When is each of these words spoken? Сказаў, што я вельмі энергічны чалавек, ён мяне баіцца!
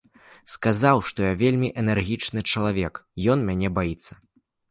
Сказаў, 0.53 1.01
што 1.09 1.19
я 1.27 1.33
вельмі 1.41 1.69
энергічны 1.83 2.39
чалавек, 2.53 2.93
ён 3.35 3.47
мяне 3.53 3.69
баіцца! 3.79 4.13